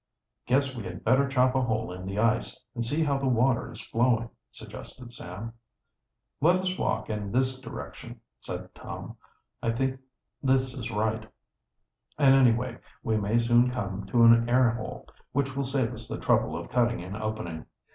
[0.47, 3.71] "Guess we had better chop a hole in the ice and see how the water
[3.71, 5.53] is flowing," suggested Sam.
[6.41, 9.15] "Let us walk in this direction," said Tom.
[9.61, 9.99] "I think
[10.41, 11.29] this is right,
[12.17, 16.19] and, anyway, we may soon come to an air hole, which will save us the
[16.19, 17.67] trouble of cutting an opening."